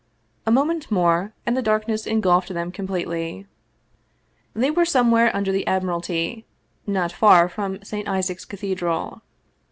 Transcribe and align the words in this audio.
A 0.47 0.51
moment 0.51 0.89
more 0.89 1.31
and 1.45 1.55
the 1.55 1.61
darkness 1.61 2.07
engulfed 2.07 2.51
them 2.51 2.71
completely. 2.71 3.45
They 4.55 4.71
were 4.71 4.83
somewhere 4.83 5.29
under 5.35 5.51
the 5.51 5.67
Admiralty, 5.67 6.47
not 6.87 7.11
far 7.11 7.47
from 7.47 7.83
St. 7.83 8.07
Isaac's 8.07 8.45
Cathedral. 8.45 9.21